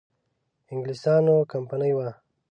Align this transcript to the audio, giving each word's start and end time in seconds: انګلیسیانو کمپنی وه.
انګلیسیانو 0.71 1.35
کمپنی 1.51 1.91
وه. 1.97 2.09